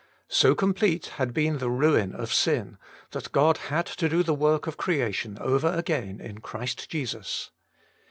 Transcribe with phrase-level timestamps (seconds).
[0.31, 2.79] So complete had been the ruin of sin,
[3.11, 7.51] that God had to do the work of creation over again in Christ Jesus.